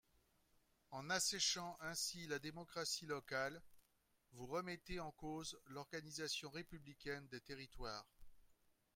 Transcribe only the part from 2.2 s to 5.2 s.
la démocratie locale, vous remettez en